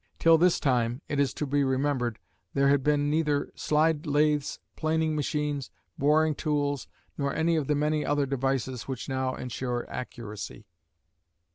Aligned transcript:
Till 0.17 0.39
this 0.39 0.59
time, 0.59 1.03
it 1.07 1.19
is 1.19 1.31
to 1.35 1.45
be 1.45 1.63
remembered 1.63 2.17
there 2.55 2.69
had 2.69 2.81
been 2.83 3.07
neither 3.11 3.51
slide 3.53 4.07
lathes, 4.07 4.57
planing 4.75 5.15
machines, 5.15 5.69
boring 5.95 6.33
tools, 6.33 6.87
nor 7.19 7.35
any 7.35 7.55
of 7.55 7.67
the 7.67 7.75
many 7.75 8.03
other 8.03 8.25
devices 8.25 8.87
which 8.87 9.07
now 9.07 9.35
ensure 9.35 9.85
accuracy. 9.91 10.65